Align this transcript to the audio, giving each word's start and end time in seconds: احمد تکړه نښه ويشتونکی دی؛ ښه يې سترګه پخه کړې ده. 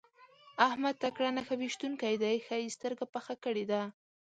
احمد 0.67 0.95
تکړه 1.03 1.29
نښه 1.35 1.55
ويشتونکی 1.57 2.13
دی؛ 2.21 2.35
ښه 2.45 2.55
يې 2.61 2.73
سترګه 2.77 3.05
پخه 3.13 3.35
کړې 3.43 3.65
ده. 3.71 3.81